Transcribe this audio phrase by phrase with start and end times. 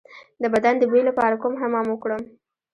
[0.41, 2.21] د بدن د بوی لپاره کوم حمام وکړم؟